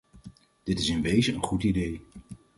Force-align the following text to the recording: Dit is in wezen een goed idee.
Dit 0.63 0.79
is 0.79 0.89
in 0.89 1.01
wezen 1.01 1.33
een 1.35 1.43
goed 1.43 1.63
idee. 1.63 2.01